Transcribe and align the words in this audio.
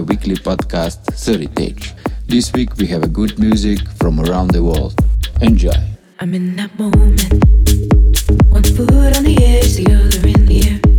my 0.00 0.06
weekly 0.06 0.34
podcast 0.34 1.04
30 1.12 1.46
Takes. 1.48 1.92
This 2.26 2.52
week 2.54 2.74
we 2.76 2.86
have 2.86 3.02
a 3.02 3.08
good 3.08 3.38
music 3.38 3.80
from 3.98 4.18
around 4.20 4.50
the 4.50 4.62
world. 4.62 4.94
Enjoy. 5.42 5.76
I'm 6.20 6.32
in 6.32 6.56
that 6.56 6.78
moment, 6.78 7.22
one 8.50 8.64
foot 8.64 9.16
on 9.16 9.24
the 9.24 9.36
edge, 9.44 9.74
the 9.74 9.86
other 9.92 10.26
in 10.26 10.46
the 10.46 10.70
air. 10.70 10.89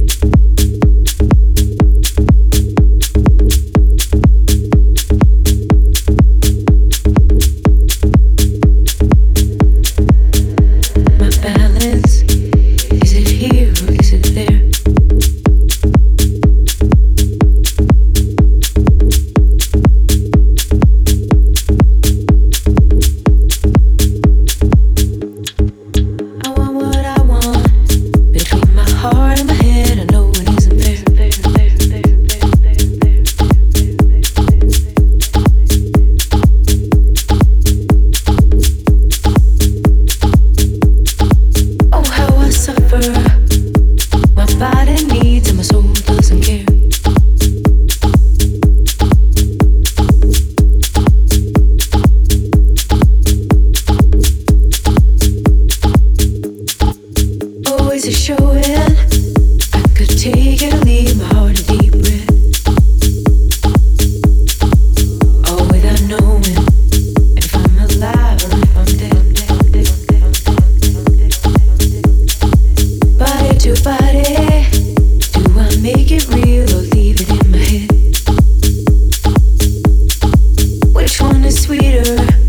sweeter. 81.72 82.41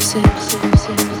Sim, 0.00 0.22
sim, 0.40 0.58
sim. 0.78 1.11